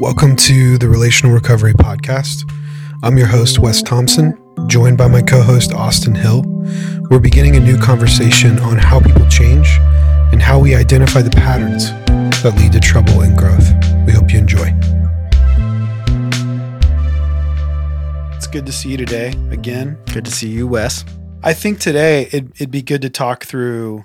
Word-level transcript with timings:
Welcome 0.00 0.36
to 0.36 0.78
the 0.78 0.88
Relational 0.88 1.34
Recovery 1.34 1.74
Podcast. 1.74 2.48
I'm 3.02 3.18
your 3.18 3.26
host, 3.26 3.58
Wes 3.58 3.82
Thompson, 3.82 4.38
joined 4.68 4.96
by 4.96 5.08
my 5.08 5.20
co 5.20 5.42
host, 5.42 5.72
Austin 5.72 6.14
Hill. 6.14 6.44
We're 7.10 7.18
beginning 7.18 7.56
a 7.56 7.60
new 7.60 7.76
conversation 7.76 8.60
on 8.60 8.78
how 8.78 9.00
people 9.00 9.26
change 9.26 9.66
and 10.30 10.40
how 10.40 10.60
we 10.60 10.76
identify 10.76 11.20
the 11.20 11.30
patterns 11.30 11.90
that 12.44 12.54
lead 12.58 12.70
to 12.74 12.78
trouble 12.78 13.22
and 13.22 13.36
growth. 13.36 13.72
We 14.06 14.12
hope 14.12 14.32
you 14.32 14.38
enjoy. 14.38 14.72
It's 18.36 18.46
good 18.46 18.66
to 18.66 18.72
see 18.72 18.90
you 18.90 18.98
today 18.98 19.34
again. 19.50 19.98
Good 20.14 20.26
to 20.26 20.30
see 20.30 20.48
you, 20.48 20.68
Wes. 20.68 21.04
I 21.42 21.54
think 21.54 21.80
today 21.80 22.28
it, 22.30 22.46
it'd 22.54 22.70
be 22.70 22.82
good 22.82 23.02
to 23.02 23.10
talk 23.10 23.46
through 23.46 24.04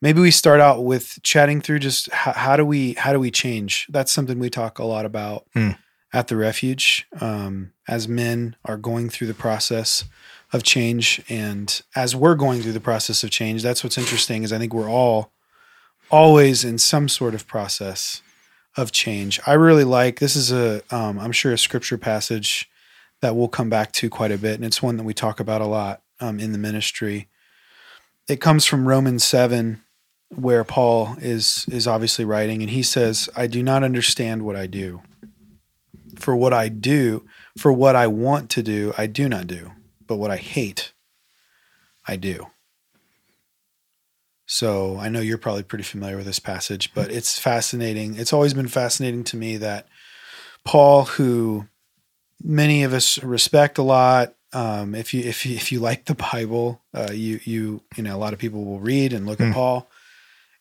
maybe 0.00 0.20
we 0.20 0.30
start 0.30 0.60
out 0.60 0.84
with 0.84 1.18
chatting 1.22 1.60
through 1.60 1.78
just 1.80 2.10
how, 2.12 2.32
how, 2.32 2.56
do 2.56 2.64
we 2.64 2.94
how 2.94 3.12
do 3.12 3.20
we 3.20 3.30
change? 3.30 3.86
That's 3.90 4.12
something 4.12 4.38
we 4.38 4.50
talk 4.50 4.78
a 4.78 4.84
lot 4.84 5.04
about 5.04 5.46
mm. 5.54 5.76
at 6.12 6.28
the 6.28 6.36
refuge 6.36 7.06
um, 7.20 7.72
as 7.88 8.08
men 8.08 8.56
are 8.64 8.76
going 8.76 9.10
through 9.10 9.26
the 9.26 9.34
process 9.34 10.04
of 10.52 10.62
change 10.62 11.22
and 11.28 11.82
as 11.94 12.16
we're 12.16 12.34
going 12.34 12.60
through 12.60 12.72
the 12.72 12.80
process 12.80 13.22
of 13.22 13.30
change 13.30 13.62
that's 13.62 13.84
what's 13.84 13.96
interesting 13.96 14.42
is 14.42 14.52
i 14.52 14.58
think 14.58 14.74
we're 14.74 14.90
all 14.90 15.30
always 16.10 16.64
in 16.64 16.76
some 16.76 17.08
sort 17.08 17.34
of 17.34 17.46
process 17.46 18.20
of 18.76 18.92
change. 18.92 19.40
I 19.46 19.54
really 19.54 19.84
like 19.84 20.18
this 20.18 20.36
is 20.36 20.52
a 20.52 20.82
am 20.90 21.18
um, 21.18 21.32
sure 21.32 21.52
a 21.52 21.58
scripture 21.58 21.98
passage 21.98 22.68
that 23.20 23.36
we'll 23.36 23.48
come 23.48 23.70
back 23.70 23.92
to 23.92 24.08
quite 24.08 24.32
a 24.32 24.38
bit 24.38 24.54
and 24.54 24.64
it's 24.64 24.82
one 24.82 24.96
that 24.96 25.04
we 25.04 25.14
talk 25.14 25.40
about 25.40 25.60
a 25.60 25.66
lot 25.66 26.02
um, 26.20 26.40
in 26.40 26.52
the 26.52 26.58
ministry. 26.58 27.28
It 28.28 28.40
comes 28.40 28.64
from 28.66 28.86
romans 28.86 29.24
7 29.24 29.82
where 30.30 30.64
Paul 30.64 31.16
is 31.20 31.66
is 31.70 31.86
obviously 31.86 32.24
writing, 32.24 32.62
and 32.62 32.70
he 32.70 32.82
says, 32.82 33.28
"I 33.36 33.46
do 33.46 33.62
not 33.62 33.82
understand 33.82 34.42
what 34.42 34.56
I 34.56 34.66
do. 34.66 35.02
For 36.18 36.36
what 36.36 36.52
I 36.52 36.68
do, 36.68 37.24
for 37.58 37.72
what 37.72 37.96
I 37.96 38.06
want 38.06 38.50
to 38.50 38.62
do, 38.62 38.92
I 38.96 39.06
do 39.06 39.28
not 39.28 39.46
do, 39.46 39.72
but 40.06 40.16
what 40.16 40.30
I 40.30 40.36
hate, 40.36 40.92
I 42.06 42.16
do." 42.16 42.46
So 44.46 44.98
I 44.98 45.08
know 45.08 45.20
you're 45.20 45.38
probably 45.38 45.62
pretty 45.62 45.84
familiar 45.84 46.16
with 46.16 46.26
this 46.26 46.40
passage, 46.40 46.92
but 46.92 47.10
it's 47.12 47.38
fascinating. 47.38 48.16
It's 48.16 48.32
always 48.32 48.54
been 48.54 48.68
fascinating 48.68 49.24
to 49.24 49.36
me 49.36 49.56
that 49.58 49.86
Paul, 50.64 51.04
who 51.04 51.68
many 52.42 52.82
of 52.82 52.92
us 52.92 53.22
respect 53.22 53.78
a 53.78 53.82
lot, 53.82 54.34
um, 54.52 54.94
if 54.94 55.14
you 55.14 55.22
if 55.22 55.46
you, 55.46 55.54
if 55.56 55.70
you 55.70 55.80
like 55.80 56.06
the 56.06 56.14
Bible, 56.14 56.82
uh, 56.94 57.10
you 57.12 57.40
you 57.44 57.82
you 57.96 58.02
know 58.02 58.16
a 58.16 58.18
lot 58.18 58.32
of 58.32 58.38
people 58.38 58.64
will 58.64 58.80
read 58.80 59.12
and 59.12 59.26
look 59.26 59.38
mm. 59.38 59.46
at 59.46 59.48
hmm. 59.48 59.54
Paul 59.54 59.90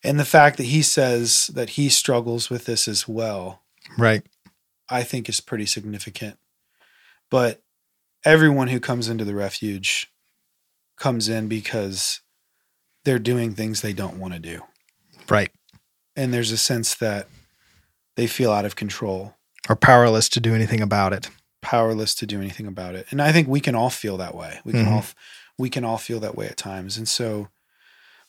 and 0.03 0.19
the 0.19 0.25
fact 0.25 0.57
that 0.57 0.63
he 0.63 0.81
says 0.81 1.47
that 1.53 1.71
he 1.71 1.89
struggles 1.89 2.49
with 2.49 2.65
this 2.65 2.87
as 2.87 3.07
well 3.07 3.61
right. 3.97 4.23
I 4.89 5.03
think 5.03 5.29
is 5.29 5.41
pretty 5.41 5.65
significant. 5.65 6.37
But 7.29 7.61
everyone 8.25 8.69
who 8.69 8.79
comes 8.79 9.07
into 9.07 9.23
the 9.23 9.35
refuge 9.35 10.11
comes 10.97 11.29
in 11.29 11.47
because 11.47 12.21
they're 13.05 13.19
doing 13.19 13.53
things 13.53 13.81
they 13.81 13.93
don't 13.93 14.19
want 14.19 14.33
to 14.33 14.39
do. 14.39 14.61
Right. 15.29 15.51
And 16.15 16.33
there's 16.33 16.51
a 16.51 16.57
sense 16.57 16.95
that 16.95 17.27
they 18.15 18.27
feel 18.27 18.51
out 18.51 18.65
of 18.65 18.75
control. 18.75 19.35
Or 19.69 19.75
powerless 19.75 20.27
to 20.29 20.39
do 20.39 20.55
anything 20.55 20.81
about 20.81 21.13
it. 21.13 21.29
Powerless 21.61 22.15
to 22.15 22.25
do 22.25 22.39
anything 22.39 22.67
about 22.67 22.95
it. 22.95 23.05
And 23.11 23.21
i 23.21 23.31
think 23.31 23.47
we 23.47 23.59
can 23.59 23.75
all 23.75 23.89
feel 23.89 24.17
that 24.17 24.35
way. 24.35 24.59
We 24.65 24.73
can 24.73 24.85
mm-hmm. 24.85 24.93
all 24.93 25.05
we 25.57 25.69
can 25.69 25.83
all 25.83 25.97
feel 25.97 26.19
that 26.21 26.35
way 26.35 26.47
at 26.47 26.57
times. 26.57 26.97
And 26.97 27.07
so 27.07 27.49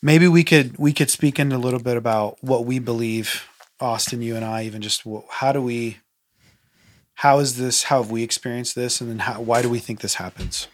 maybe 0.03 0.29
we 0.29 0.45
could 0.45 0.77
we 0.79 0.93
could 0.93 1.11
speak 1.11 1.39
in 1.39 1.53
a 1.53 1.59
little 1.59 1.81
bit 1.81 1.97
about 1.97 2.37
what 2.43 2.65
we 2.65 2.79
believe 2.79 3.49
austin 3.81 4.23
you 4.23 4.37
and 4.37 4.45
i 4.45 4.63
even 4.65 4.83
just 4.83 5.05
how 5.31 5.53
do 5.53 5.63
we 5.63 5.99
how 7.21 7.39
is 7.39 7.59
this 7.59 7.83
how 7.83 8.01
have 8.01 8.11
we 8.11 8.23
experienced 8.23 8.75
this? 8.75 9.03
And 9.03 9.11
then 9.11 9.19
how, 9.19 9.43
why 9.43 9.61
do 9.61 9.69
we 9.69 9.79
think 9.79 10.01
this 10.01 10.15
happens? 10.15 10.69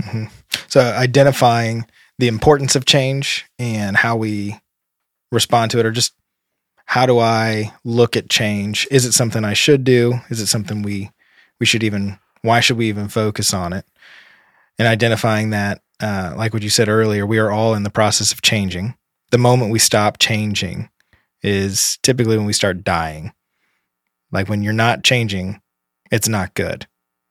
Mm-hmm. 0.00 0.26
so 0.68 0.80
identifying 0.80 1.84
the 2.18 2.28
importance 2.28 2.74
of 2.74 2.86
change 2.86 3.44
and 3.58 3.98
how 3.98 4.16
we 4.16 4.58
respond 5.30 5.70
to 5.72 5.78
it 5.78 5.84
or 5.84 5.90
just 5.90 6.14
how 6.86 7.04
do 7.06 7.18
i 7.18 7.72
look 7.84 8.16
at 8.16 8.30
change? 8.30 8.86
Is 8.90 9.04
it 9.04 9.12
something 9.12 9.44
i 9.44 9.52
should 9.52 9.82
do? 9.82 10.20
Is 10.30 10.40
it 10.40 10.46
something 10.46 10.82
we 10.82 11.10
we 11.58 11.66
should 11.66 11.82
even 11.82 12.18
why 12.42 12.60
should 12.60 12.78
we 12.78 12.88
even 12.88 13.08
focus 13.08 13.52
on 13.52 13.72
it? 13.72 13.84
And 14.78 14.86
identifying 14.86 15.50
that 15.50 15.82
uh, 16.00 16.34
like 16.36 16.52
what 16.52 16.62
you 16.62 16.70
said 16.70 16.88
earlier, 16.88 17.26
we 17.26 17.38
are 17.38 17.50
all 17.50 17.74
in 17.74 17.82
the 17.82 17.90
process 17.90 18.32
of 18.32 18.42
changing. 18.42 18.94
The 19.30 19.38
moment 19.38 19.70
we 19.70 19.78
stop 19.78 20.18
changing 20.18 20.88
is 21.42 21.98
typically 22.02 22.36
when 22.36 22.46
we 22.46 22.52
start 22.52 22.84
dying. 22.84 23.32
Like 24.32 24.48
when 24.48 24.62
you're 24.62 24.72
not 24.72 25.04
changing, 25.04 25.60
it's 26.10 26.28
not 26.28 26.54
good. 26.54 26.86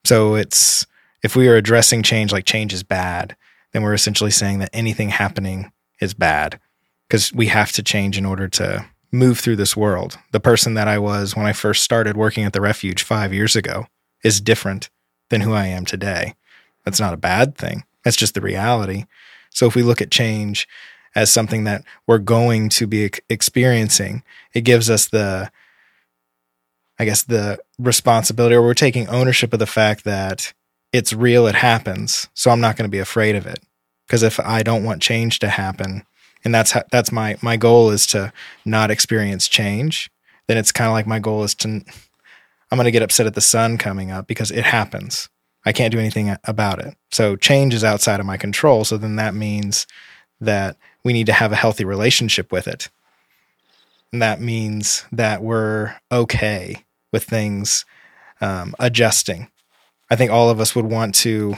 So 0.05 0.35
it's 0.35 0.85
if 1.23 1.35
we 1.35 1.47
are 1.47 1.55
addressing 1.55 2.03
change 2.03 2.31
like 2.31 2.45
change 2.45 2.73
is 2.73 2.83
bad, 2.83 3.35
then 3.73 3.83
we're 3.83 3.93
essentially 3.93 4.31
saying 4.31 4.59
that 4.59 4.69
anything 4.73 5.09
happening 5.09 5.71
is 6.01 6.13
bad 6.13 6.59
because 7.07 7.33
we 7.33 7.47
have 7.47 7.71
to 7.73 7.83
change 7.83 8.17
in 8.17 8.25
order 8.25 8.47
to 8.47 8.85
move 9.11 9.39
through 9.39 9.55
this 9.55 9.75
world. 9.75 10.17
The 10.31 10.39
person 10.39 10.75
that 10.75 10.87
I 10.87 10.97
was 10.99 11.35
when 11.35 11.45
I 11.45 11.53
first 11.53 11.83
started 11.83 12.15
working 12.15 12.43
at 12.43 12.53
the 12.53 12.61
refuge 12.61 13.03
five 13.03 13.33
years 13.33 13.55
ago 13.55 13.87
is 14.23 14.41
different 14.41 14.89
than 15.29 15.41
who 15.41 15.53
I 15.53 15.67
am 15.67 15.85
today. 15.85 16.35
That's 16.85 16.99
not 16.99 17.13
a 17.13 17.17
bad 17.17 17.55
thing. 17.55 17.83
That's 18.09 18.17
just 18.17 18.33
the 18.33 18.41
reality. 18.41 19.05
So 19.51 19.67
if 19.67 19.75
we 19.75 19.83
look 19.83 20.01
at 20.01 20.09
change 20.09 20.67
as 21.13 21.31
something 21.31 21.65
that 21.65 21.83
we're 22.07 22.17
going 22.17 22.69
to 22.69 22.87
be 22.87 23.11
experiencing, 23.29 24.23
it 24.51 24.61
gives 24.61 24.89
us 24.89 25.05
the, 25.05 25.51
I 26.97 27.05
guess, 27.05 27.21
the 27.21 27.59
responsibility, 27.77 28.55
or 28.55 28.63
we're 28.63 28.73
taking 28.73 29.07
ownership 29.09 29.53
of 29.53 29.59
the 29.59 29.67
fact 29.67 30.05
that 30.05 30.53
it's 30.91 31.13
real, 31.13 31.45
it 31.45 31.53
happens. 31.53 32.27
So 32.33 32.49
I'm 32.49 32.59
not 32.59 32.77
going 32.77 32.89
to 32.89 32.91
be 32.91 32.97
afraid 32.97 33.35
of 33.35 33.45
it. 33.45 33.59
Because 34.07 34.23
if 34.23 34.39
I 34.39 34.63
don't 34.63 34.83
want 34.83 35.03
change 35.03 35.37
to 35.37 35.49
happen, 35.49 36.03
and 36.43 36.51
that's 36.51 36.71
how, 36.71 36.81
that's 36.91 37.11
my 37.11 37.37
my 37.43 37.57
goal 37.57 37.91
is 37.91 38.07
to 38.07 38.33
not 38.65 38.89
experience 38.89 39.47
change, 39.47 40.09
then 40.47 40.57
it's 40.57 40.71
kind 40.71 40.87
of 40.87 40.93
like 40.93 41.05
my 41.05 41.19
goal 41.19 41.43
is 41.43 41.53
to 41.53 41.67
I'm 41.67 41.83
going 42.75 42.85
to 42.85 42.91
get 42.91 43.03
upset 43.03 43.27
at 43.27 43.35
the 43.35 43.39
sun 43.39 43.77
coming 43.77 44.09
up 44.09 44.25
because 44.25 44.49
it 44.49 44.63
happens. 44.63 45.29
I 45.65 45.71
can't 45.71 45.91
do 45.91 45.99
anything 45.99 46.35
about 46.45 46.79
it. 46.79 46.95
So 47.11 47.35
change 47.35 47.73
is 47.73 47.83
outside 47.83 48.19
of 48.19 48.25
my 48.25 48.37
control. 48.37 48.85
So 48.85 48.97
then 48.97 49.17
that 49.17 49.33
means 49.33 49.87
that 50.39 50.77
we 51.03 51.13
need 51.13 51.25
to 51.25 51.33
have 51.33 51.51
a 51.51 51.57
healthy 51.57 51.85
relationship 51.85 52.51
with 52.51 52.67
it. 52.67 52.89
And 54.11 54.21
that 54.21 54.41
means 54.41 55.05
that 55.11 55.43
we're 55.43 55.95
okay 56.11 56.83
with 57.11 57.23
things 57.23 57.85
um, 58.41 58.73
adjusting. 58.79 59.49
I 60.09 60.15
think 60.15 60.31
all 60.31 60.49
of 60.49 60.59
us 60.59 60.75
would 60.75 60.85
want 60.85 61.13
to, 61.15 61.55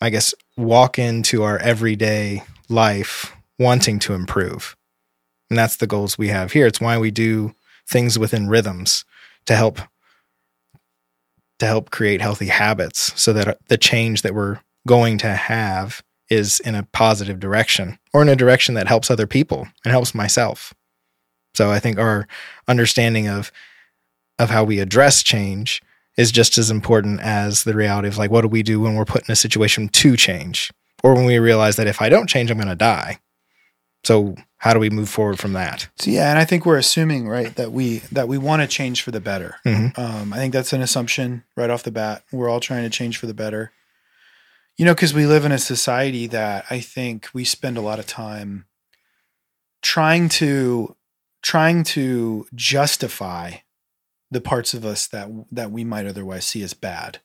I 0.00 0.10
guess, 0.10 0.34
walk 0.56 0.98
into 0.98 1.42
our 1.42 1.58
everyday 1.58 2.42
life 2.68 3.32
wanting 3.58 3.98
to 4.00 4.14
improve. 4.14 4.76
And 5.50 5.58
that's 5.58 5.76
the 5.76 5.86
goals 5.86 6.18
we 6.18 6.28
have 6.28 6.52
here. 6.52 6.66
It's 6.66 6.80
why 6.80 6.98
we 6.98 7.10
do 7.10 7.54
things 7.88 8.18
within 8.18 8.48
rhythms 8.48 9.04
to 9.46 9.56
help 9.56 9.78
to 11.58 11.66
help 11.66 11.90
create 11.90 12.20
healthy 12.20 12.46
habits 12.46 13.12
so 13.20 13.32
that 13.32 13.48
uh, 13.48 13.54
the 13.68 13.78
change 13.78 14.22
that 14.22 14.34
we're 14.34 14.60
going 14.86 15.18
to 15.18 15.34
have 15.34 16.02
is 16.28 16.60
in 16.60 16.74
a 16.74 16.82
positive 16.92 17.40
direction 17.40 17.98
or 18.12 18.22
in 18.22 18.28
a 18.28 18.36
direction 18.36 18.74
that 18.74 18.88
helps 18.88 19.10
other 19.10 19.26
people 19.26 19.68
and 19.84 19.92
helps 19.92 20.14
myself. 20.14 20.74
So 21.54 21.70
I 21.70 21.78
think 21.78 21.98
our 21.98 22.26
understanding 22.68 23.28
of 23.28 23.50
of 24.38 24.50
how 24.50 24.64
we 24.64 24.80
address 24.80 25.22
change 25.22 25.80
is 26.18 26.30
just 26.30 26.58
as 26.58 26.70
important 26.70 27.20
as 27.20 27.64
the 27.64 27.74
reality 27.74 28.08
of 28.08 28.18
like 28.18 28.30
what 28.30 28.42
do 28.42 28.48
we 28.48 28.62
do 28.62 28.80
when 28.80 28.94
we're 28.94 29.06
put 29.06 29.26
in 29.26 29.32
a 29.32 29.36
situation 29.36 29.88
to 29.88 30.16
change 30.16 30.70
or 31.02 31.14
when 31.14 31.24
we 31.24 31.38
realize 31.38 31.76
that 31.76 31.86
if 31.86 32.02
I 32.02 32.08
don't 32.08 32.28
change 32.28 32.50
I'm 32.50 32.58
going 32.58 32.68
to 32.68 32.74
die. 32.74 33.18
So 34.06 34.36
how 34.58 34.72
do 34.72 34.78
we 34.78 34.88
move 34.88 35.08
forward 35.08 35.40
from 35.40 35.54
that? 35.54 35.88
So 35.96 36.12
yeah, 36.12 36.30
and 36.30 36.38
I 36.38 36.44
think 36.44 36.64
we're 36.64 36.78
assuming 36.78 37.28
right 37.28 37.52
that 37.56 37.72
we 37.72 37.98
that 38.12 38.28
we 38.28 38.38
want 38.38 38.62
to 38.62 38.68
change 38.68 39.02
for 39.02 39.10
the 39.10 39.20
better. 39.20 39.56
Mm-hmm. 39.66 40.00
Um, 40.00 40.32
I 40.32 40.36
think 40.36 40.52
that's 40.52 40.72
an 40.72 40.80
assumption 40.80 41.42
right 41.56 41.70
off 41.70 41.82
the 41.82 41.90
bat. 41.90 42.22
We're 42.30 42.48
all 42.48 42.60
trying 42.60 42.84
to 42.84 42.90
change 42.90 43.18
for 43.18 43.26
the 43.26 43.34
better. 43.34 43.72
You 44.76 44.84
know, 44.84 44.94
because 44.94 45.12
we 45.12 45.26
live 45.26 45.44
in 45.44 45.50
a 45.50 45.58
society 45.58 46.28
that 46.28 46.66
I 46.70 46.78
think 46.78 47.30
we 47.34 47.44
spend 47.44 47.76
a 47.76 47.80
lot 47.80 47.98
of 47.98 48.06
time 48.06 48.66
trying 49.82 50.28
to 50.28 50.94
trying 51.42 51.82
to 51.82 52.46
justify 52.54 53.54
the 54.30 54.40
parts 54.40 54.72
of 54.72 54.84
us 54.84 55.08
that 55.08 55.28
that 55.50 55.72
we 55.72 55.82
might 55.82 56.06
otherwise 56.06 56.46
see 56.46 56.62
as 56.62 56.74
bad. 56.74 57.20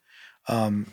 Um, 0.47 0.87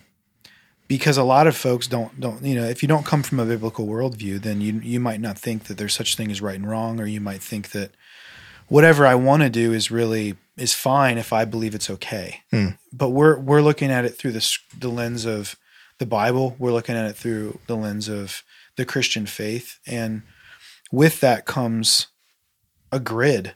because 0.88 1.16
a 1.16 1.22
lot 1.22 1.46
of 1.46 1.56
folks 1.56 1.86
don't 1.86 2.18
don't 2.18 2.42
you 2.44 2.54
know 2.54 2.64
if 2.64 2.82
you 2.82 2.88
don't 2.88 3.06
come 3.06 3.22
from 3.22 3.38
a 3.38 3.44
biblical 3.44 3.86
worldview 3.86 4.40
then 4.40 4.60
you 4.60 4.80
you 4.80 4.98
might 4.98 5.20
not 5.20 5.38
think 5.38 5.64
that 5.64 5.76
there's 5.76 5.94
such 5.94 6.16
thing 6.16 6.30
as 6.30 6.42
right 6.42 6.56
and 6.56 6.68
wrong 6.68 7.00
or 7.00 7.06
you 7.06 7.20
might 7.20 7.42
think 7.42 7.70
that 7.70 7.92
whatever 8.68 9.06
I 9.06 9.14
want 9.14 9.42
to 9.42 9.50
do 9.50 9.72
is 9.72 9.90
really 9.90 10.36
is 10.56 10.74
fine 10.74 11.18
if 11.18 11.32
I 11.32 11.44
believe 11.44 11.74
it's 11.74 11.90
okay. 11.90 12.42
Hmm. 12.50 12.70
but 12.92 13.10
we're 13.10 13.38
we're 13.38 13.62
looking 13.62 13.90
at 13.90 14.04
it 14.04 14.16
through 14.16 14.32
the 14.32 14.58
the 14.78 14.88
lens 14.88 15.24
of 15.24 15.56
the 15.98 16.06
Bible. 16.06 16.56
We're 16.58 16.72
looking 16.72 16.96
at 16.96 17.06
it 17.06 17.16
through 17.16 17.58
the 17.66 17.76
lens 17.76 18.08
of 18.08 18.42
the 18.76 18.84
Christian 18.84 19.26
faith. 19.26 19.78
And 19.86 20.22
with 20.90 21.20
that 21.20 21.44
comes 21.44 22.06
a 22.90 23.00
grid 23.00 23.54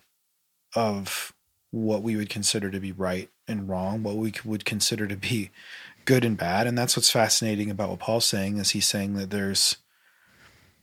of 0.74 1.32
what 1.70 2.02
we 2.02 2.16
would 2.16 2.28
consider 2.28 2.70
to 2.70 2.80
be 2.80 2.92
right 2.92 3.30
and 3.48 3.68
wrong, 3.68 4.02
what 4.02 4.16
we 4.16 4.34
would 4.44 4.64
consider 4.64 5.06
to 5.06 5.16
be 5.16 5.50
good 6.04 6.24
and 6.24 6.36
bad. 6.36 6.66
And 6.66 6.76
that's 6.76 6.96
what's 6.96 7.10
fascinating 7.10 7.70
about 7.70 7.90
what 7.90 7.98
Paul's 8.00 8.24
saying 8.24 8.58
is 8.58 8.70
he's 8.70 8.88
saying 8.88 9.14
that 9.14 9.30
there's 9.30 9.76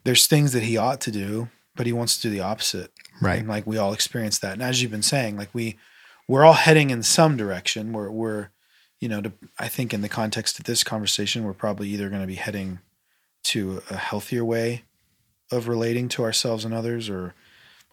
there's 0.04 0.28
things 0.28 0.54
that 0.54 0.64
he 0.64 0.78
ought 0.78 1.02
to 1.02 1.12
do, 1.12 1.50
but 1.76 1.86
he 1.86 1.94
wants 1.94 2.16
to 2.16 2.22
do 2.24 2.30
the 2.30 2.40
opposite. 2.40 2.92
Right. 3.22 3.40
And 3.40 3.48
like 3.48 3.68
we 3.68 3.78
all 3.78 3.94
experience 3.94 4.40
that. 4.40 4.54
And 4.54 4.64
as 4.64 4.82
you've 4.82 4.92
been 4.92 5.02
saying, 5.02 5.38
like 5.38 5.50
we 5.54 5.78
we're 6.28 6.46
all 6.46 6.54
heading 6.54 6.90
in 6.90 7.04
some 7.04 7.36
direction. 7.38 7.92
We're 7.94 8.10
we're 8.12 8.50
you 9.00 9.08
know, 9.08 9.22
to, 9.22 9.32
I 9.58 9.70
think 9.70 9.94
in 9.94 10.02
the 10.02 10.10
context 10.10 10.60
of 10.60 10.66
this 10.66 10.84
conversation, 10.84 11.46
we're 11.46 11.54
probably 11.54 11.88
either 11.90 12.10
going 12.10 12.22
to 12.22 12.28
be 12.28 12.36
heading 12.36 12.80
to 13.44 13.82
a 13.90 13.96
healthier 13.96 14.44
way 14.44 14.84
of 15.52 15.70
relating 15.70 16.10
to 16.10 16.24
ourselves 16.24 16.66
and 16.66 16.74
others 16.74 17.10
or 17.10 17.34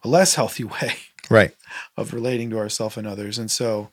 a 0.03 0.07
less 0.09 0.35
healthy 0.35 0.63
way 0.65 0.95
Right. 1.29 1.55
of 1.95 2.13
relating 2.13 2.49
to 2.49 2.57
ourselves 2.59 2.97
and 2.97 3.07
others. 3.07 3.39
And 3.39 3.49
so 3.49 3.89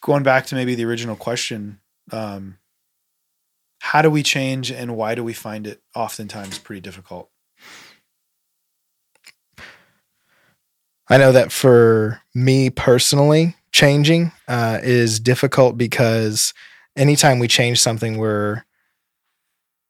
going 0.00 0.22
back 0.22 0.46
to 0.46 0.54
maybe 0.54 0.74
the 0.74 0.84
original 0.84 1.16
question, 1.16 1.80
um, 2.10 2.58
how 3.80 4.02
do 4.02 4.10
we 4.10 4.22
change 4.22 4.70
and 4.70 4.96
why 4.96 5.14
do 5.14 5.24
we 5.24 5.32
find 5.32 5.66
it 5.66 5.82
oftentimes 5.94 6.58
pretty 6.58 6.80
difficult? 6.80 7.28
I 11.08 11.18
know 11.18 11.32
that 11.32 11.52
for 11.52 12.22
me 12.34 12.70
personally, 12.70 13.56
changing 13.72 14.32
uh, 14.48 14.78
is 14.82 15.18
difficult 15.20 15.76
because 15.76 16.54
anytime 16.96 17.38
we 17.38 17.48
change 17.48 17.80
something, 17.80 18.18
we're 18.18 18.64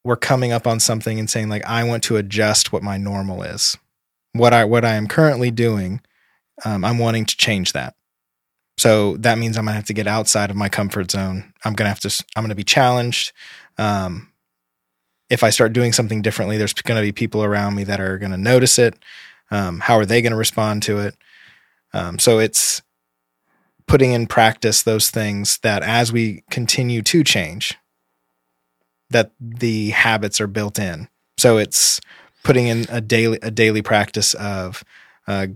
we're 0.03 0.17
coming 0.17 0.51
up 0.51 0.67
on 0.67 0.79
something 0.79 1.17
and 1.17 1.29
saying 1.29 1.47
like, 1.49 1.65
I 1.65 1.83
want 1.85 2.03
to 2.03 2.17
adjust 2.17 2.73
what 2.73 2.83
my 2.83 2.97
normal 2.97 3.43
is, 3.43 3.77
what 4.33 4.53
I 4.53 4.65
what 4.65 4.83
I 4.83 4.95
am 4.95 5.07
currently 5.07 5.51
doing. 5.51 6.01
Um, 6.65 6.83
I'm 6.83 6.99
wanting 6.99 7.25
to 7.25 7.37
change 7.37 7.73
that. 7.73 7.95
So 8.77 9.17
that 9.17 9.37
means 9.37 9.57
I'm 9.57 9.65
gonna 9.65 9.75
have 9.75 9.85
to 9.85 9.93
get 9.93 10.07
outside 10.07 10.49
of 10.49 10.55
my 10.55 10.69
comfort 10.69 11.11
zone. 11.11 11.53
I'm 11.63 11.73
gonna 11.73 11.89
have 11.89 11.99
to. 12.01 12.25
I'm 12.35 12.43
gonna 12.43 12.55
be 12.55 12.63
challenged. 12.63 13.31
Um, 13.77 14.29
if 15.29 15.43
I 15.43 15.49
start 15.49 15.73
doing 15.73 15.93
something 15.93 16.21
differently, 16.21 16.57
there's 16.57 16.73
to 16.99 17.05
be 17.05 17.11
people 17.11 17.43
around 17.43 17.75
me 17.75 17.83
that 17.85 17.99
are 17.99 18.17
to 18.31 18.37
notice 18.37 18.77
it. 18.77 18.95
Um, 19.51 19.79
how 19.79 19.95
are 19.97 20.05
they 20.05 20.21
to 20.31 20.37
respond 20.37 20.83
to 20.83 20.99
it? 20.99 21.15
Um, 21.93 22.19
so 22.19 22.39
it's 22.39 22.81
putting 23.87 24.11
in 24.11 24.27
practice 24.27 24.81
those 24.81 25.09
things 25.09 25.59
that 25.59 25.83
as 25.83 26.11
we 26.11 26.43
continue 26.49 27.01
to 27.03 27.23
change, 27.23 27.75
that 29.09 29.31
the 29.39 29.91
habits 29.91 30.41
are 30.41 30.47
built 30.47 30.79
in. 30.79 31.07
So 31.37 31.57
it's 31.57 32.01
putting 32.43 32.67
in 32.67 32.85
a 32.89 33.01
daily 33.01 33.39
a 33.41 33.51
daily 33.51 33.81
practice 33.81 34.33
of. 34.33 34.83
Uh, 35.27 35.47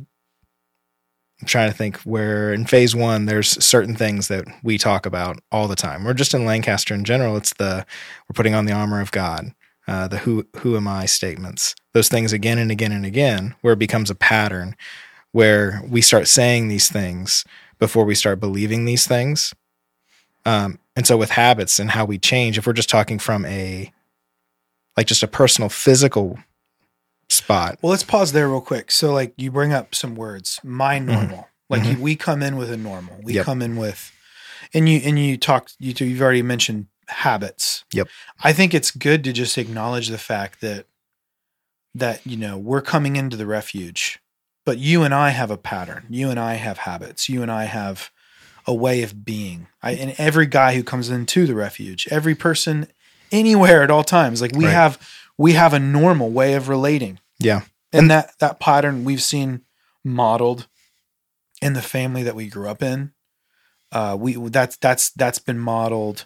I'm 1.42 1.48
trying 1.48 1.70
to 1.70 1.78
think 1.78 1.98
where 2.02 2.52
in 2.52 2.66
phase 2.66 2.96
one 2.96 3.26
there's 3.26 3.64
certain 3.64 3.96
things 3.96 4.28
that 4.28 4.46
we 4.64 4.78
talk 4.78 5.06
about 5.06 5.40
all 5.52 5.68
the 5.68 5.76
time. 5.76 6.08
Or 6.08 6.14
just 6.14 6.34
in 6.34 6.46
Lancaster 6.46 6.94
in 6.94 7.04
general, 7.04 7.38
it's 7.38 7.54
the 7.54 7.86
we're 8.28 8.34
putting 8.34 8.56
on 8.56 8.66
the 8.66 8.74
armor 8.74 9.02
of 9.02 9.12
God 9.12 9.54
uh, 9.88 10.08
the 10.08 10.20
who 10.20 10.46
who 10.58 10.76
am 10.76 10.88
I 10.88 11.06
statements, 11.06 11.74
those 11.94 12.10
things 12.10 12.34
again 12.34 12.58
and 12.58 12.70
again 12.70 12.92
and 12.92 13.06
again, 13.06 13.56
where 13.62 13.74
it 13.74 13.80
becomes 13.80 14.10
a 14.10 14.16
pattern, 14.16 14.76
where 15.32 15.82
we 15.88 16.02
start 16.02 16.28
saying 16.28 16.68
these 16.68 16.90
things 16.90 17.46
before 17.80 18.04
we 18.04 18.16
start 18.16 18.40
believing 18.40 18.86
these 18.86 19.08
things. 19.08 19.54
Um, 20.46 20.80
and 20.96 21.08
so 21.08 21.16
with 21.16 21.32
habits 21.32 21.80
and 21.80 21.92
how 21.92 22.06
we 22.06 22.18
change, 22.18 22.58
if 22.58 22.68
we're 22.68 22.74
just 22.74 22.90
talking 22.90 23.20
from 23.20 23.46
a 23.46 23.94
like 24.98 25.08
just 25.08 25.24
a 25.24 25.28
personal 25.28 25.70
physical 25.70 26.38
spot. 27.48 27.80
Well, 27.82 27.92
let's 27.92 28.04
pause 28.04 28.34
there 28.34 28.50
real 28.50 28.60
quick. 28.62 28.92
So, 28.92 29.14
like, 29.14 29.34
you 29.38 29.52
bring 29.52 29.72
up 29.72 29.96
some 29.96 30.16
words, 30.16 30.60
my 30.64 31.00
normal. 31.00 31.48
Like, 31.70 31.84
Mhm. 31.84 32.00
we 32.00 32.16
come 32.16 32.44
in 32.44 32.58
with 32.58 32.70
a 32.70 32.78
normal. 32.78 33.20
We 33.24 33.34
Yep. 33.34 33.46
come 33.46 33.62
in 33.62 33.78
with, 33.78 34.12
and 34.74 34.88
you 34.90 35.00
and 35.04 35.18
you 35.18 35.38
talked. 35.38 35.76
You 35.80 35.94
you've 36.06 36.22
already 36.22 36.42
mentioned 36.42 36.88
habits. 37.08 37.86
Yep. 37.94 38.08
I 38.44 38.52
think 38.54 38.74
it's 38.74 38.92
good 38.92 39.24
to 39.24 39.32
just 39.34 39.58
acknowledge 39.58 40.08
the 40.10 40.18
fact 40.18 40.60
that 40.62 40.86
that 41.96 42.20
you 42.26 42.38
know 42.38 42.58
we're 42.58 42.82
coming 42.82 43.16
into 43.16 43.36
the 43.38 43.46
refuge, 43.46 44.20
but 44.66 44.78
you 44.78 45.04
and 45.04 45.14
I 45.14 45.30
have 45.30 45.50
a 45.52 45.58
pattern. 45.58 46.06
You 46.10 46.30
and 46.30 46.40
I 46.40 46.56
have 46.56 46.80
habits. 46.80 47.28
You 47.30 47.42
and 47.42 47.52
I 47.52 47.64
have 47.66 48.12
a 48.66 48.74
way 48.74 49.02
of 49.04 49.24
being. 49.24 49.68
I, 49.82 49.92
and 49.94 50.14
every 50.18 50.46
guy 50.48 50.76
who 50.76 50.84
comes 50.84 51.10
into 51.10 51.48
the 51.48 51.56
refuge, 51.56 52.08
every 52.12 52.36
person 52.36 52.88
anywhere 53.32 53.84
at 53.84 53.90
all 53.92 54.04
times, 54.04 54.42
like 54.42 54.52
we 54.54 54.66
Right. 54.66 54.74
have 54.74 55.00
we 55.38 55.54
have 55.54 55.74
a 55.74 55.80
normal 55.80 56.30
way 56.32 56.54
of 56.54 56.68
relating 56.68 57.20
Yeah. 57.40 57.62
and 57.94 58.10
that 58.12 58.32
that 58.40 58.60
pattern 58.60 59.04
we've 59.04 59.22
seen 59.22 59.62
modeled 60.04 60.68
in 61.62 61.74
the 61.74 61.82
family 61.82 62.24
that 62.24 62.36
we 62.36 62.48
grew 62.48 62.68
up 62.70 62.82
in 62.84 63.12
uh 63.92 64.16
we 64.20 64.36
that's 64.50 64.78
that's 64.78 65.10
that's 65.12 65.40
been 65.40 65.60
modeled 65.60 66.26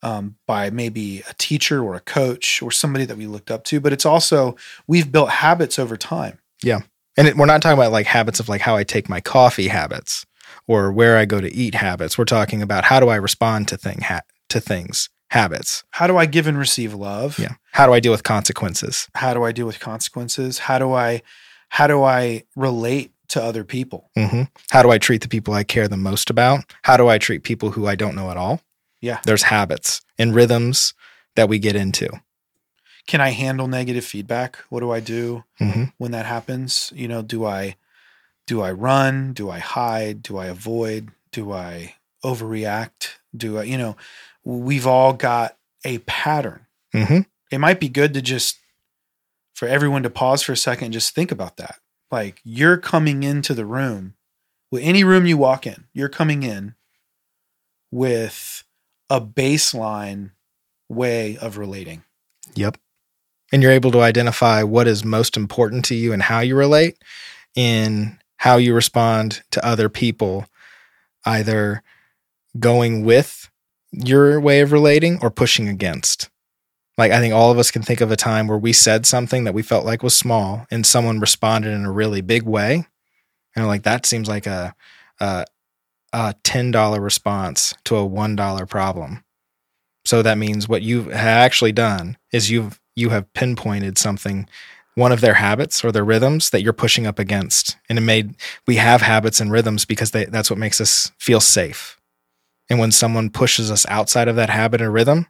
um, 0.00 0.36
by 0.46 0.70
maybe 0.70 1.24
a 1.28 1.34
teacher 1.38 1.82
or 1.82 1.96
a 1.96 2.00
coach 2.00 2.62
or 2.62 2.70
somebody 2.70 3.04
that 3.04 3.16
we 3.16 3.26
looked 3.26 3.50
up 3.50 3.64
to 3.64 3.80
but 3.80 3.92
it's 3.92 4.06
also 4.06 4.54
we've 4.86 5.10
built 5.10 5.30
habits 5.30 5.76
over 5.78 5.96
time 5.96 6.38
Yeah, 6.62 6.82
And 7.16 7.26
it, 7.26 7.36
we're 7.36 7.46
not 7.46 7.62
talking 7.62 7.76
about 7.78 7.90
like 7.90 8.06
habits 8.06 8.38
of 8.38 8.48
like 8.48 8.60
how 8.60 8.76
I 8.76 8.84
take 8.84 9.08
my 9.08 9.20
coffee 9.20 9.66
habits 9.68 10.24
or 10.68 10.92
where 10.92 11.16
I 11.16 11.24
go 11.24 11.40
to 11.40 11.52
eat 11.52 11.74
habits. 11.74 12.16
We're 12.16 12.26
talking 12.26 12.62
about 12.62 12.84
how 12.84 13.00
do 13.00 13.08
I 13.08 13.16
respond 13.16 13.66
to 13.68 13.76
thing 13.76 14.02
ha- 14.02 14.22
to 14.50 14.60
things 14.60 15.08
habits. 15.30 15.84
how 15.90 16.06
do 16.06 16.16
i 16.16 16.26
give 16.26 16.46
and 16.46 16.58
receive 16.58 16.94
love 16.94 17.38
Yeah. 17.38 17.54
How 17.72 17.86
do 17.86 17.92
I 17.92 18.00
deal 18.00 18.10
with 18.12 18.24
consequences? 18.24 19.08
how 19.14 19.34
do 19.34 19.44
i 19.44 19.52
deal 19.52 19.66
with 19.66 19.78
consequences 19.80 20.58
how 20.58 20.78
do 20.78 20.92
i 20.92 21.22
how 21.68 21.86
do 21.86 22.02
i 22.02 22.42
relate 22.56 23.12
to 23.28 23.42
other 23.42 23.62
people 23.64 24.10
hmm 24.16 24.44
How 24.70 24.82
do 24.82 24.90
I 24.90 24.98
treat 24.98 25.20
the 25.20 25.28
people 25.28 25.52
I 25.54 25.62
care 25.64 25.86
the 25.88 25.96
most 25.98 26.30
about? 26.30 26.64
How 26.82 26.96
do 26.96 27.08
I 27.08 27.18
treat 27.18 27.42
people 27.42 27.72
who 27.72 27.86
I 27.86 27.94
don't 27.94 28.14
know 28.14 28.30
at 28.30 28.36
all? 28.38 28.62
Yeah. 29.02 29.20
There's 29.24 29.44
habits 29.44 30.00
and 30.18 30.34
rhythms 30.34 30.94
that 31.36 31.48
we 31.48 31.58
get 31.58 31.76
into. 31.76 32.08
can 33.06 33.20
i 33.20 33.30
handle 33.30 33.68
negative 33.68 34.04
feedback 34.04 34.56
what 34.70 34.80
do 34.80 34.90
i 34.90 35.00
do 35.00 35.44
hmm 35.58 35.84
when 35.98 36.10
that 36.12 36.26
happens 36.26 36.90
you 36.96 37.06
know 37.06 37.20
do 37.22 37.44
i 37.44 37.76
do 38.46 38.60
i 38.62 38.70
run 38.72 39.32
do 39.34 39.50
i 39.50 39.58
hide 39.60 40.22
do 40.22 40.36
i 40.38 40.46
avoid 40.46 41.10
do 41.32 41.52
i 41.52 41.94
overreact 42.24 43.17
do 43.38 43.58
i 43.58 43.62
you 43.62 43.78
know 43.78 43.96
we've 44.44 44.86
all 44.86 45.12
got 45.12 45.56
a 45.84 45.98
pattern. 45.98 46.66
Hmm 46.92 47.20
it 47.50 47.58
might 47.58 47.80
be 47.80 47.88
good 47.88 48.14
to 48.14 48.22
just 48.22 48.58
for 49.54 49.66
everyone 49.66 50.02
to 50.02 50.10
pause 50.10 50.42
for 50.42 50.52
a 50.52 50.56
second 50.56 50.86
and 50.86 50.94
just 50.94 51.14
think 51.14 51.32
about 51.32 51.56
that. 51.56 51.76
Like 52.10 52.40
you're 52.44 52.76
coming 52.76 53.22
into 53.22 53.54
the 53.54 53.66
room 53.66 54.14
with 54.70 54.82
any 54.82 55.04
room 55.04 55.26
you 55.26 55.36
walk 55.36 55.66
in 55.66 55.84
you're 55.92 56.08
coming 56.08 56.42
in 56.42 56.74
with 57.90 58.64
a 59.10 59.20
baseline 59.20 60.30
way 60.88 61.36
of 61.38 61.56
relating. 61.58 62.02
Yep. 62.54 62.76
And 63.50 63.62
you're 63.62 63.72
able 63.72 63.90
to 63.92 64.02
identify 64.02 64.62
what 64.62 64.86
is 64.86 65.04
most 65.04 65.36
important 65.36 65.86
to 65.86 65.94
you 65.94 66.12
and 66.12 66.22
how 66.22 66.40
you 66.40 66.54
relate 66.54 66.98
in 67.54 68.18
how 68.36 68.56
you 68.56 68.74
respond 68.74 69.42
to 69.50 69.64
other 69.64 69.88
people, 69.88 70.46
either 71.24 71.82
going 72.58 73.04
with 73.04 73.50
your 73.92 74.40
way 74.40 74.60
of 74.60 74.72
relating 74.72 75.18
or 75.22 75.30
pushing 75.30 75.68
against. 75.68 76.28
Like, 76.96 77.12
I 77.12 77.20
think 77.20 77.32
all 77.32 77.50
of 77.50 77.58
us 77.58 77.70
can 77.70 77.82
think 77.82 78.00
of 78.00 78.10
a 78.10 78.16
time 78.16 78.48
where 78.48 78.58
we 78.58 78.72
said 78.72 79.06
something 79.06 79.44
that 79.44 79.54
we 79.54 79.62
felt 79.62 79.84
like 79.86 80.02
was 80.02 80.16
small 80.16 80.66
and 80.70 80.84
someone 80.84 81.20
responded 81.20 81.70
in 81.70 81.84
a 81.84 81.92
really 81.92 82.20
big 82.20 82.42
way. 82.42 82.86
And 83.54 83.66
like, 83.66 83.84
that 83.84 84.04
seems 84.04 84.28
like 84.28 84.46
a, 84.46 84.74
a, 85.20 85.44
a 86.12 86.34
$10 86.42 87.00
response 87.00 87.74
to 87.84 87.96
a 87.96 88.08
$1 88.08 88.68
problem. 88.68 89.24
So 90.04 90.22
that 90.22 90.38
means 90.38 90.68
what 90.68 90.82
you've 90.82 91.12
actually 91.12 91.72
done 91.72 92.16
is 92.32 92.50
you've 92.50 92.80
you 92.96 93.10
have 93.10 93.32
pinpointed 93.32 93.96
something, 93.96 94.48
one 94.94 95.12
of 95.12 95.20
their 95.20 95.34
habits 95.34 95.84
or 95.84 95.92
their 95.92 96.04
rhythms 96.04 96.50
that 96.50 96.62
you're 96.62 96.72
pushing 96.72 97.06
up 97.06 97.18
against. 97.18 97.76
And 97.88 97.98
it 97.98 98.02
made 98.02 98.34
we 98.66 98.76
have 98.76 99.02
habits 99.02 99.38
and 99.38 99.52
rhythms 99.52 99.84
because 99.84 100.10
they, 100.10 100.24
that's 100.24 100.50
what 100.50 100.58
makes 100.58 100.80
us 100.80 101.12
feel 101.18 101.40
safe. 101.40 101.97
And 102.70 102.78
when 102.78 102.92
someone 102.92 103.30
pushes 103.30 103.70
us 103.70 103.86
outside 103.88 104.28
of 104.28 104.36
that 104.36 104.50
habit 104.50 104.82
or 104.82 104.90
rhythm, 104.90 105.26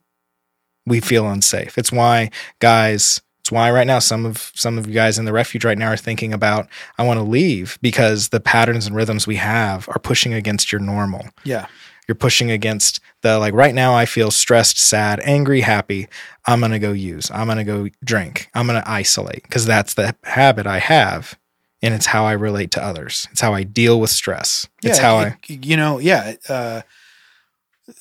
we 0.87 1.01
feel 1.01 1.29
unsafe. 1.29 1.77
It's 1.79 1.93
why 1.93 2.31
guys, 2.61 3.21
it's 3.41 3.53
why 3.53 3.71
right 3.71 3.87
now 3.87 3.99
some 3.99 4.25
of 4.27 4.51
some 4.55 4.79
of 4.79 4.87
you 4.87 4.95
guys 4.95 5.19
in 5.19 5.25
the 5.25 5.33
refuge 5.33 5.65
right 5.65 5.79
now 5.79 5.89
are 5.93 5.97
thinking 5.97 6.33
about 6.33 6.69
I 6.99 7.05
want 7.05 7.19
to 7.19 7.25
leave 7.25 7.79
because 7.83 8.29
the 8.31 8.41
patterns 8.41 8.87
and 8.87 8.97
rhythms 8.97 9.27
we 9.27 9.37
have 9.37 9.89
are 9.89 9.99
pushing 9.99 10.33
against 10.35 10.73
your 10.73 10.81
normal 10.81 11.27
yeah 11.45 11.67
you're 12.07 12.15
pushing 12.15 12.51
against 12.51 13.01
the 13.21 13.39
like 13.39 13.53
right 13.53 13.75
now 13.75 13.95
I 13.95 14.07
feel 14.07 14.31
stressed, 14.31 14.79
sad, 14.79 15.21
angry, 15.25 15.61
happy. 15.61 16.09
I'm 16.47 16.61
going 16.61 16.73
to 16.73 16.79
go 16.79 16.93
use. 16.93 17.31
I'm 17.31 17.47
going 17.49 17.59
to 17.59 17.65
go 17.65 17.89
drink. 18.03 18.49
I'm 18.55 18.67
going 18.67 18.81
to 18.83 18.91
isolate 18.91 19.43
because 19.43 19.67
that's 19.67 19.93
the 19.93 20.15
habit 20.25 20.67
I 20.67 20.79
have 20.79 21.39
and 21.83 21.93
it's 21.93 22.07
how 22.07 22.25
I 22.25 22.33
relate 22.33 22.71
to 22.73 22.83
others. 22.83 23.29
It's 23.31 23.43
how 23.43 23.53
I 23.53 23.63
deal 23.63 24.01
with 24.01 24.09
stress. 24.09 24.67
It's 24.83 24.99
yeah, 24.99 25.05
how 25.05 25.19
it- 25.51 25.67
you 25.67 25.77
know, 25.77 25.99
yeah. 25.99 26.37
Uh, 26.49 26.81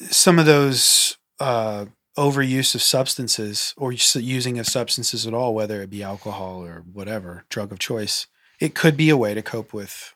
some 0.10 0.40
of 0.40 0.46
those 0.46 1.18
uh, 1.40 1.86
overuse 2.18 2.76
of 2.76 2.82
substances 2.82 3.74
or 3.78 3.92
using 3.94 4.60
of 4.60 4.68
substances 4.68 5.26
at 5.28 5.34
all, 5.34 5.54
whether 5.54 5.82
it 5.82 5.90
be 5.90 6.04
alcohol 6.04 6.64
or 6.64 6.84
whatever 6.92 7.46
drug 7.50 7.72
of 7.72 7.80
choice, 7.80 8.28
it 8.60 8.74
could 8.76 8.98
be 8.98 9.10
a 9.10 9.18
way 9.18 9.34
to 9.34 9.42
cope 9.42 9.74
with 9.74 10.14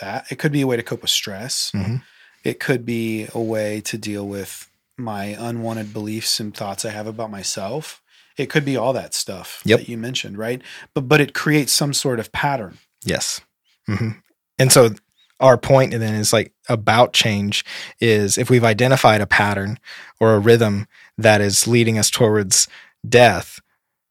that. 0.00 0.26
It 0.30 0.38
could 0.38 0.52
be 0.52 0.62
a 0.62 0.66
way 0.66 0.76
to 0.76 0.82
cope 0.82 1.02
with 1.02 1.10
stress. 1.10 1.70
Mhm. 1.74 2.02
It 2.44 2.60
could 2.60 2.86
be 2.86 3.28
a 3.34 3.40
way 3.40 3.80
to 3.82 3.98
deal 3.98 4.26
with 4.26 4.68
my 4.96 5.24
unwanted 5.38 5.92
beliefs 5.92 6.40
and 6.40 6.56
thoughts 6.56 6.84
I 6.84 6.90
have 6.90 7.06
about 7.06 7.30
myself. 7.30 8.00
It 8.38 8.46
could 8.50 8.64
be 8.64 8.76
all 8.76 8.92
that 8.94 9.14
stuff 9.14 9.60
Yep. 9.64 9.80
that 9.80 9.88
you 9.88 9.98
mentioned, 9.98 10.38
right? 10.38 10.62
But 10.94 11.02
but 11.02 11.20
it 11.20 11.34
creates 11.34 11.72
some 11.72 11.92
sort 11.92 12.18
of 12.20 12.32
pattern. 12.32 12.78
Yes. 13.04 13.40
hmm 13.86 14.10
And 14.58 14.72
so 14.72 14.94
our 15.40 15.58
point 15.58 15.92
then 15.92 16.14
is 16.14 16.32
like 16.32 16.52
about 16.68 17.12
change 17.12 17.64
is 18.00 18.38
if 18.38 18.48
we've 18.50 18.64
identified 18.64 19.20
a 19.20 19.26
pattern 19.26 19.78
or 20.20 20.34
a 20.34 20.38
rhythm 20.38 20.86
that 21.18 21.40
is 21.40 21.66
leading 21.66 21.98
us 21.98 22.10
towards 22.10 22.68
death, 23.06 23.60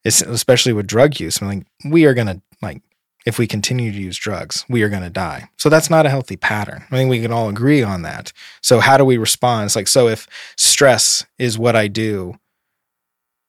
especially 0.06 0.74
with 0.74 0.88
drug 0.88 1.20
use, 1.20 1.42
I 1.42 1.48
mean, 1.48 1.66
we 1.90 2.06
are 2.06 2.14
going 2.14 2.28
to 2.28 2.42
like, 2.62 2.82
if 3.26 3.40
we 3.40 3.48
continue 3.48 3.92
to 3.92 3.98
use 3.98 4.18
drugs, 4.18 4.66
we 4.70 4.84
are 4.84 4.90
going 4.90 5.02
to 5.02 5.10
die. 5.10 5.50
So 5.58 5.68
that's 5.68 5.90
not 5.90 6.06
a 6.06 6.10
healthy 6.12 6.38
pattern. 6.38 6.84
I 6.92 6.96
think 6.96 7.10
we 7.10 7.22
can 7.22 7.32
all 7.32 7.50
agree 7.50 7.82
on 7.82 8.04
that. 8.04 8.32
So 8.62 8.80
how 8.80 8.98
do 8.98 9.04
we 9.06 9.18
respond? 9.18 9.66
It's 9.66 9.76
like, 9.76 9.88
so 9.88 10.08
if 10.08 10.28
stress 10.58 11.26
is 11.40 11.58
what 11.58 11.76
I 11.76 11.88
do, 11.88 12.36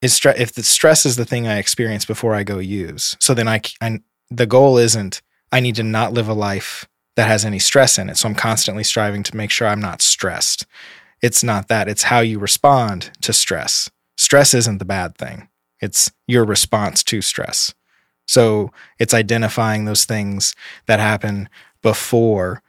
is 0.01 0.13
stress, 0.13 0.39
if 0.39 0.53
the 0.53 0.63
stress 0.63 1.05
is 1.05 1.15
the 1.15 1.25
thing 1.25 1.47
I 1.47 1.57
experience 1.57 2.05
before 2.05 2.33
I 2.33 2.43
go 2.43 2.57
use, 2.59 3.15
so 3.19 3.33
then 3.33 3.47
I, 3.47 3.61
I- 3.81 3.99
the 4.29 4.45
goal 4.45 4.77
isn't 4.77 5.21
I 5.51 5.59
need 5.61 5.75
to 5.75 5.83
not 5.83 6.11
live 6.11 6.27
a 6.27 6.33
life 6.33 6.85
that 7.17 7.27
has 7.27 7.43
any 7.43 7.59
stress 7.59 7.97
in 7.97 8.09
it. 8.09 8.15
So 8.17 8.29
I'm 8.29 8.35
constantly 8.35 8.85
striving 8.85 9.23
to 9.23 9.35
make 9.35 9.51
sure 9.51 9.67
I'm 9.67 9.81
not 9.81 10.01
stressed. 10.01 10.65
It's 11.21 11.43
not 11.43 11.67
that. 11.67 11.89
It's 11.89 12.03
how 12.03 12.19
you 12.21 12.39
respond 12.39 13.11
to 13.21 13.33
stress. 13.33 13.89
Stress 14.15 14.53
isn't 14.53 14.77
the 14.77 14.85
bad 14.85 15.17
thing. 15.17 15.49
It's 15.81 16.11
your 16.27 16.45
response 16.45 17.03
to 17.03 17.21
stress. 17.21 17.73
So 18.27 18.71
it's 18.99 19.13
identifying 19.13 19.85
those 19.85 20.05
things 20.05 20.55
that 20.85 20.99
happen 20.99 21.49
before 21.81 22.61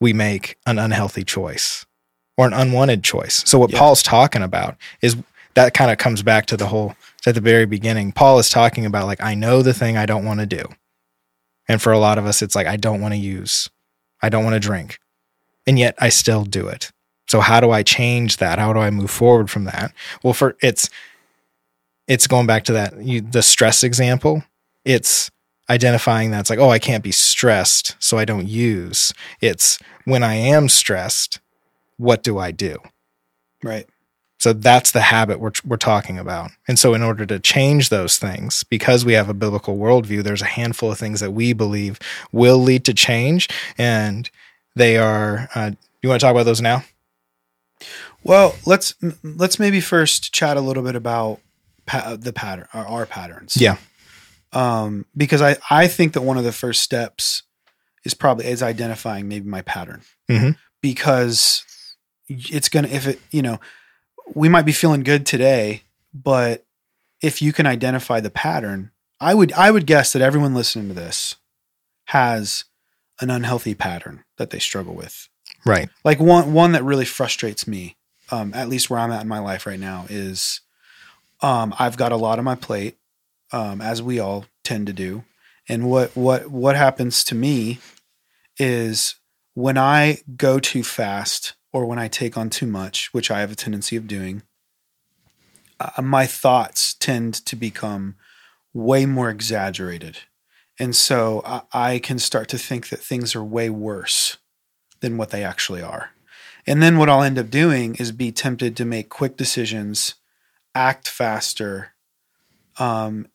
we 0.00 0.12
make 0.12 0.56
an 0.66 0.78
unhealthy 0.78 1.24
choice 1.24 1.86
or 2.36 2.46
an 2.46 2.52
unwanted 2.52 3.02
choice. 3.02 3.42
So 3.46 3.58
what 3.58 3.70
Yeah. 3.72 3.78
Paul's 3.78 4.02
talking 4.02 4.42
about 4.42 4.76
is 5.00 5.16
that 5.54 5.72
kind 5.72 5.90
of 5.90 5.96
comes 5.96 6.22
back 6.22 6.44
to 6.46 6.56
the 6.56 6.66
whole 6.66 6.94
at 7.26 7.34
the 7.34 7.40
very 7.40 7.64
beginning. 7.64 8.12
Paul 8.12 8.38
is 8.38 8.50
talking 8.50 8.84
about 8.84 9.06
like 9.06 9.22
I 9.22 9.34
know 9.34 9.62
the 9.62 9.72
thing 9.74 9.96
I 9.96 10.04
don't 10.06 10.24
want 10.26 10.40
to 10.40 10.46
do. 10.46 10.64
And 11.66 11.80
for 11.80 11.92
a 11.92 11.98
lot 11.98 12.18
of 12.18 12.26
us 12.26 12.42
it's 12.42 12.54
like 12.54 12.66
I 12.66 12.76
don't 12.76 13.00
want 13.00 13.14
to 13.14 13.18
use. 13.18 13.70
I 14.26 14.28
don't 14.28 14.44
want 14.44 14.54
to 14.54 14.60
drink. 14.60 14.98
And 15.66 15.78
yet 15.78 15.94
I 15.98 16.08
still 16.08 16.44
do 16.44 16.66
it. 16.66 16.90
So 17.28 17.40
how 17.40 17.60
do 17.60 17.70
I 17.70 17.82
change 17.82 18.36
that? 18.38 18.58
How 18.58 18.72
do 18.72 18.80
I 18.80 18.90
move 18.90 19.10
forward 19.10 19.50
from 19.50 19.64
that? 19.64 19.92
Well, 20.22 20.32
for 20.32 20.56
it's 20.62 20.90
it's 22.08 22.26
going 22.26 22.46
back 22.46 22.64
to 22.64 22.72
that 22.72 23.02
you, 23.02 23.20
the 23.20 23.42
stress 23.42 23.82
example. 23.82 24.42
It's 24.84 25.30
identifying 25.68 26.30
that 26.30 26.40
it's 26.40 26.50
like, 26.50 26.58
oh, 26.58 26.70
I 26.70 26.78
can't 26.78 27.02
be 27.02 27.12
stressed, 27.12 27.96
so 27.98 28.18
I 28.18 28.24
don't 28.24 28.48
use. 28.48 29.12
It's 29.40 29.78
when 30.04 30.22
I 30.22 30.34
am 30.34 30.68
stressed, 30.68 31.40
what 31.96 32.22
do 32.22 32.38
I 32.38 32.52
do? 32.52 32.78
Right. 33.62 33.88
So 34.46 34.52
that's 34.52 34.92
the 34.92 35.00
habit 35.00 35.40
we're, 35.40 35.50
we're 35.64 35.76
talking 35.76 36.20
about. 36.20 36.52
And 36.68 36.78
so, 36.78 36.94
in 36.94 37.02
order 37.02 37.26
to 37.26 37.40
change 37.40 37.88
those 37.88 38.16
things, 38.16 38.62
because 38.62 39.04
we 39.04 39.14
have 39.14 39.28
a 39.28 39.34
biblical 39.34 39.76
worldview, 39.76 40.22
there's 40.22 40.40
a 40.40 40.44
handful 40.44 40.92
of 40.92 40.98
things 40.98 41.18
that 41.18 41.32
we 41.32 41.52
believe 41.52 41.98
will 42.30 42.58
lead 42.58 42.84
to 42.84 42.94
change. 42.94 43.48
And 43.76 44.30
they 44.76 44.98
are, 44.98 45.48
uh, 45.56 45.72
you 46.00 46.08
want 46.08 46.20
to 46.20 46.24
talk 46.24 46.30
about 46.30 46.44
those 46.44 46.60
now? 46.60 46.84
Well, 48.22 48.54
let's 48.64 48.94
let's 49.24 49.58
maybe 49.58 49.80
first 49.80 50.32
chat 50.32 50.56
a 50.56 50.60
little 50.60 50.84
bit 50.84 50.94
about 50.94 51.40
pa- 51.86 52.14
the 52.16 52.32
pattern, 52.32 52.68
our, 52.72 52.86
our 52.86 53.04
patterns. 53.04 53.56
Yeah. 53.56 53.78
Um, 54.52 55.06
because 55.16 55.42
I 55.42 55.56
I 55.70 55.88
think 55.88 56.12
that 56.12 56.22
one 56.22 56.38
of 56.38 56.44
the 56.44 56.52
first 56.52 56.82
steps 56.82 57.42
is 58.04 58.14
probably 58.14 58.46
is 58.46 58.62
identifying 58.62 59.26
maybe 59.26 59.48
my 59.48 59.62
pattern. 59.62 60.02
Mhm. 60.30 60.56
Because 60.80 61.64
it's 62.28 62.68
gonna 62.68 62.86
if 62.86 63.08
it 63.08 63.18
you 63.32 63.42
know 63.42 63.58
we 64.34 64.48
might 64.48 64.66
be 64.66 64.72
feeling 64.72 65.02
good 65.02 65.26
today, 65.26 65.82
but 66.12 66.64
if 67.22 67.40
you 67.40 67.52
can 67.52 67.66
identify 67.66 68.20
the 68.20 68.30
pattern, 68.30 68.90
I 69.20 69.34
would 69.34 69.52
I 69.52 69.70
would 69.70 69.86
guess 69.86 70.12
that 70.12 70.22
everyone 70.22 70.54
listening 70.54 70.88
to 70.88 70.94
this 70.94 71.36
has 72.06 72.64
an 73.20 73.30
unhealthy 73.30 73.74
pattern 73.74 74.24
that 74.36 74.50
they 74.50 74.58
struggle 74.58 74.94
with 74.94 75.28
Right. 75.64 75.88
like 76.04 76.20
one 76.20 76.52
one 76.52 76.72
that 76.72 76.84
really 76.84 77.04
frustrates 77.06 77.66
me 77.66 77.96
um, 78.30 78.52
at 78.54 78.68
least 78.68 78.90
where 78.90 79.00
i'm 79.00 79.10
at 79.10 79.22
in 79.22 79.28
my 79.28 79.38
life 79.38 79.66
right 79.66 79.80
now 79.80 80.04
is 80.08 80.60
um, 81.40 81.74
i've 81.78 81.96
got 81.96 82.12
a 82.12 82.16
lot 82.16 82.38
on 82.38 82.44
my 82.44 82.54
plate 82.54 82.96
um, 83.52 83.80
as 83.80 84.02
we 84.02 84.20
all 84.20 84.44
tend 84.62 84.86
to 84.86 84.92
do 84.92 85.24
and 85.68 85.88
what 85.88 86.14
what 86.16 86.48
what 86.50 86.76
happens 86.76 87.24
to 87.24 87.34
me 87.34 87.78
is 88.58 89.16
when 89.54 89.78
i 89.78 90.18
go 90.36 90.58
too 90.60 90.84
fast 90.84 91.54
or 91.76 91.86
when 91.86 91.98
i 91.98 92.08
take 92.08 92.36
on 92.36 92.48
too 92.48 92.66
much 92.66 93.12
which 93.12 93.30
i 93.30 93.40
have 93.40 93.52
a 93.52 93.56
tendency 93.56 93.96
of 93.96 94.06
doing 94.06 94.42
uh, 95.78 96.00
my 96.00 96.24
thoughts 96.26 96.94
tend 96.94 97.34
to 97.34 97.54
become 97.54 98.14
way 98.72 99.04
more 99.04 99.30
exaggerated 99.30 100.18
and 100.78 100.94
so 100.94 101.42
I, 101.44 101.62
I 101.72 101.98
can 101.98 102.18
start 102.18 102.48
to 102.48 102.58
think 102.58 102.88
that 102.88 103.00
things 103.00 103.34
are 103.34 103.44
way 103.44 103.70
worse 103.70 104.36
than 105.00 105.16
what 105.16 105.30
they 105.30 105.42
actually 105.42 105.82
are. 105.82 106.10
And 106.66 106.82
then 106.82 106.98
what 106.98 107.08
I'll 107.08 107.22
end 107.22 107.38
up 107.38 107.50
doing 107.50 107.94
is 107.96 108.12
be 108.12 108.32
tempted 108.32 108.76
to 108.76 108.84
make 108.84 109.08
quick 109.08 109.36
decisions, 109.36 110.16
act 110.74 111.08
faster, 111.08 111.92
um, 112.78 113.28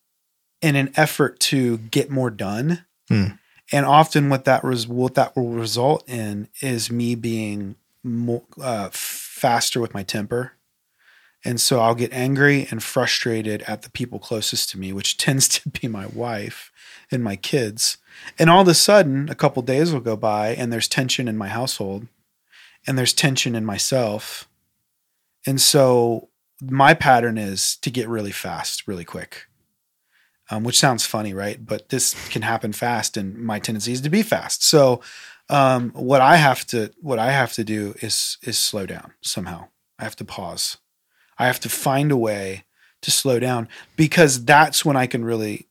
in 0.61 0.75
an 0.75 0.91
effort 0.95 1.39
to 1.39 1.77
get 1.77 2.11
more 2.11 2.29
done. 2.29 2.85
Hmm. 3.07 3.25
And 3.71 3.85
often, 3.85 4.29
what 4.29 4.43
that 4.45 4.63
res- 4.65 4.87
what 4.87 5.15
that 5.15 5.35
will 5.35 5.49
result 5.49 6.07
in 6.07 6.49
is 6.61 6.91
me 6.91 7.15
being 7.15 7.77
more 8.03 8.43
uh, 8.61 8.89
faster 8.91 9.79
with 9.79 9.93
my 9.93 10.03
temper, 10.03 10.53
and 11.43 11.59
so 11.59 11.79
I'll 11.79 11.95
get 11.95 12.13
angry 12.13 12.67
and 12.69 12.83
frustrated 12.83 13.63
at 13.63 13.81
the 13.81 13.89
people 13.89 14.19
closest 14.19 14.69
to 14.69 14.79
me, 14.79 14.93
which 14.93 15.17
tends 15.17 15.47
to 15.49 15.69
be 15.69 15.87
my 15.87 16.07
wife 16.07 16.71
and 17.11 17.23
my 17.23 17.35
kids. 17.35 17.97
And 18.37 18.49
all 18.49 18.61
of 18.61 18.67
a 18.67 18.73
sudden, 18.73 19.29
a 19.29 19.35
couple 19.35 19.61
days 19.63 19.91
will 19.91 20.01
go 20.01 20.15
by, 20.15 20.49
and 20.49 20.71
there's 20.71 20.87
tension 20.87 21.27
in 21.27 21.37
my 21.37 21.47
household, 21.47 22.07
and 22.85 22.97
there's 22.97 23.13
tension 23.13 23.55
in 23.55 23.65
myself. 23.65 24.47
And 25.45 25.59
so, 25.59 26.29
my 26.61 26.93
pattern 26.93 27.39
is 27.39 27.77
to 27.77 27.89
get 27.89 28.07
really 28.07 28.31
fast, 28.31 28.87
really 28.87 29.05
quick, 29.05 29.47
um, 30.51 30.63
which 30.63 30.77
sounds 30.77 31.05
funny, 31.05 31.33
right? 31.33 31.65
But 31.65 31.89
this 31.89 32.13
can 32.29 32.43
happen 32.43 32.73
fast, 32.73 33.17
and 33.17 33.35
my 33.35 33.57
tendency 33.57 33.93
is 33.93 34.01
to 34.01 34.09
be 34.09 34.21
fast. 34.21 34.63
So, 34.63 35.01
um, 35.51 35.91
what 35.91 36.21
I 36.21 36.37
have 36.37 36.65
to 36.67 36.91
what 36.99 37.19
I 37.19 37.31
have 37.31 37.53
to 37.53 37.63
do 37.63 37.93
is 38.01 38.37
is 38.41 38.57
slow 38.57 38.85
down 38.85 39.13
somehow. 39.21 39.67
I 39.99 40.03
have 40.03 40.15
to 40.15 40.25
pause. 40.25 40.77
I 41.37 41.45
have 41.45 41.59
to 41.61 41.69
find 41.69 42.11
a 42.11 42.17
way 42.17 42.65
to 43.01 43.11
slow 43.11 43.39
down 43.39 43.67
because 43.95 44.45
that's 44.45 44.83
when 44.85 44.95
I 44.95 45.07
can 45.07 45.25
really 45.25 45.67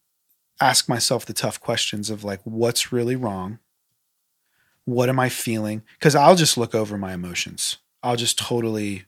ask 0.61 0.89
myself 0.89 1.25
the 1.25 1.33
tough 1.33 1.59
questions 1.59 2.11
of 2.11 2.23
like 2.23 2.41
what's 2.45 2.93
really 2.93 3.17
wrong 3.17 3.59
what 4.85 5.09
am 5.09 5.19
i 5.19 5.29
feeling 5.29 5.83
because 5.99 6.15
i'll 6.15 6.35
just 6.35 6.59
look 6.59 6.75
over 6.75 6.99
my 6.99 7.15
emotions 7.15 7.79
i'll 8.03 8.17
just 8.17 8.39
totally 8.39 9.05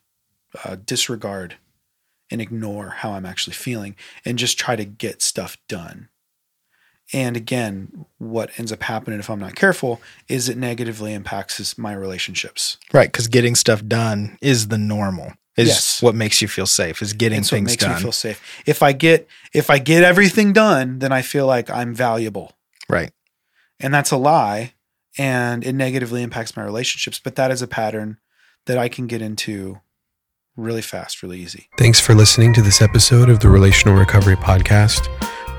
uh, 0.64 0.76
disregard 0.84 1.56
and 2.30 2.40
ignore 2.40 2.90
how 2.90 3.12
i'm 3.12 3.26
actually 3.26 3.54
feeling 3.54 3.94
and 4.24 4.38
just 4.38 4.58
try 4.58 4.76
to 4.76 4.84
get 4.84 5.22
stuff 5.22 5.56
done 5.68 6.08
and 7.12 7.36
again 7.36 8.06
what 8.18 8.50
ends 8.58 8.72
up 8.72 8.82
happening 8.82 9.18
if 9.18 9.28
i'm 9.30 9.38
not 9.40 9.54
careful 9.54 10.00
is 10.28 10.48
it 10.48 10.56
negatively 10.56 11.12
impacts 11.14 11.76
my 11.78 11.92
relationships 11.92 12.78
Right. 12.92 13.10
Because 13.10 13.28
getting 13.28 13.54
stuff 13.54 13.84
done 13.86 14.38
is 14.40 14.68
the 14.68 14.78
normal, 14.78 15.32
is 15.56 15.68
Yes. 15.68 16.02
what 16.02 16.14
makes 16.14 16.40
you 16.42 16.48
feel 16.48 16.66
safe, 16.66 17.02
is 17.02 17.12
getting 17.12 17.38
and 17.38 17.46
so 17.46 17.56
it 17.56 17.58
things 17.58 17.70
makes 17.72 17.82
me 17.84 17.88
done. 17.90 18.02
feel 18.02 18.12
safe 18.12 18.62
if 18.66 18.82
i 18.82 18.92
get 18.92 19.28
if 19.52 19.68
i 19.70 19.78
get 19.78 20.02
everything 20.02 20.52
done 20.52 20.98
then 21.00 21.12
i 21.12 21.22
feel 21.22 21.46
like 21.46 21.68
i'm 21.70 21.94
valuable 21.94 22.52
right. 22.88 23.12
And 23.80 23.92
that's 23.92 24.12
a 24.12 24.16
lie. 24.16 24.74
And 25.18 25.64
it 25.64 25.72
negatively 25.72 26.22
impacts 26.22 26.56
my 26.56 26.62
relationships. 26.62 27.18
But 27.18 27.34
that 27.34 27.50
is 27.50 27.62
a 27.62 27.66
pattern 27.66 28.18
that 28.66 28.78
I 28.78 28.88
can 28.88 29.08
get 29.08 29.20
into 29.20 29.80
really 30.56 30.82
fast, 30.82 31.20
really 31.20 31.40
easy. 31.40 31.68
Thanks 31.78 31.98
for 31.98 32.14
listening 32.14 32.54
to 32.54 32.62
this 32.62 32.80
episode 32.80 33.28
of 33.28 33.40
the 33.40 33.48
Relational 33.48 33.96
Recovery 33.98 34.36
Podcast. 34.36 35.08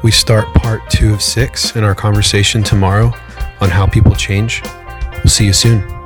We 0.03 0.11
start 0.11 0.53
part 0.53 0.89
two 0.89 1.13
of 1.13 1.21
six 1.21 1.77
in 1.77 1.85
our 1.85 1.95
conversation 1.95 2.61
tomorrow 2.61 3.13
on 3.61 3.69
how 3.69 3.87
people 3.87 4.13
change. 4.13 4.61
We'll 5.13 5.27
see 5.27 5.45
you 5.45 5.53
soon. 5.53 6.02